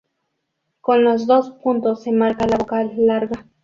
Con 0.79 1.03
los 1.03 1.27
dos 1.27 1.51
puntos 1.51 2.01
se 2.01 2.11
marca 2.11 2.47
la 2.47 2.57
vocal 2.57 2.91
larga. 2.97 3.45